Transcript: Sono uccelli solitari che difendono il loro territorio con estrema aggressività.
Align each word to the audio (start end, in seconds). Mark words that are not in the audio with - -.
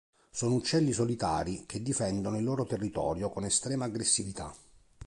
Sono 0.31 0.55
uccelli 0.55 0.93
solitari 0.93 1.67
che 1.67 1.79
difendono 1.83 2.37
il 2.39 2.43
loro 2.43 2.65
territorio 2.65 3.29
con 3.29 3.45
estrema 3.45 3.85
aggressività. 3.85 4.51